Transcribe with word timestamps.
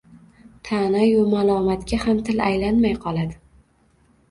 ta’nayu 0.69 1.19
malomatga 1.33 2.01
ham 2.07 2.23
til 2.31 2.43
aylanmay 2.49 2.99
qoladi. 3.07 3.39